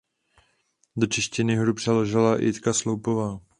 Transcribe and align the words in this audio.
Do 0.97 1.07
češtiny 1.07 1.55
hru 1.55 1.73
přeložila 1.73 2.41
Jitka 2.41 2.73
Sloupová. 2.73 3.41